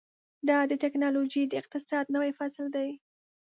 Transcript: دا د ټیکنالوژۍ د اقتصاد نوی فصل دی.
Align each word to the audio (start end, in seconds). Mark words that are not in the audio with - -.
دا 0.49 0.57
د 0.69 0.71
ټیکنالوژۍ 0.83 1.43
د 1.47 1.53
اقتصاد 1.61 2.05
نوی 2.15 2.31
فصل 2.39 2.65
دی. 2.75 2.89